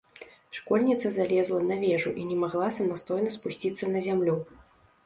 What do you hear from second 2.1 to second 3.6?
і не магла самастойна